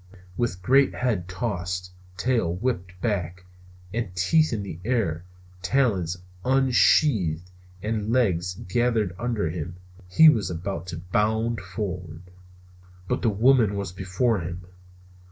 With 0.35 0.63
great 0.63 0.95
head 0.95 1.27
tossed, 1.29 1.91
tail 2.17 2.55
whipped 2.55 2.99
back, 3.01 3.45
and 3.93 4.15
teeth 4.15 4.51
in 4.51 4.63
the 4.63 4.79
air, 4.83 5.25
talons 5.61 6.17
unsheathed 6.43 7.51
and 7.83 8.11
legs 8.11 8.55
gathered 8.55 9.13
under 9.19 9.51
him, 9.51 9.75
he 10.09 10.27
was 10.27 10.49
about 10.49 10.87
to 10.87 10.97
bound 10.97 11.59
forward. 11.59 12.23
But 13.07 13.21
the 13.21 13.29
woman 13.29 13.75
was 13.75 13.91
before 13.91 14.39
him! 14.39 14.65